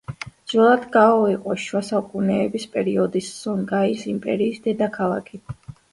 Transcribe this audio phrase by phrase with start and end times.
[0.51, 5.43] ძველად გაო იყო შუა საუკუნეების პერიოდის სონგაის იმპერიის დედაქალაქი.